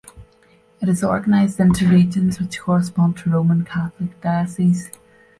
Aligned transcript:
It 0.81 0.89
is 0.89 1.03
organized 1.03 1.59
into 1.59 1.87
regions 1.87 2.39
which 2.39 2.59
correspond 2.61 3.17
to 3.19 3.29
Roman 3.29 3.63
Catholic 3.63 4.19
dioceses. 4.19 4.89